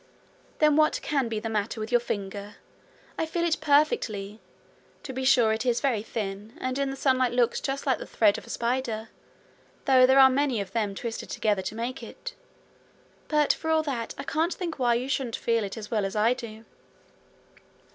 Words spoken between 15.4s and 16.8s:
it as well as I do.'